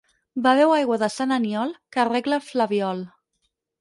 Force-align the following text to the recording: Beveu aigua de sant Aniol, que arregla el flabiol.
Beveu 0.45 0.71
aigua 0.77 0.97
de 1.03 1.09
sant 1.15 1.35
Aniol, 1.37 1.75
que 1.93 2.01
arregla 2.05 2.41
el 2.41 2.47
flabiol. 2.47 3.05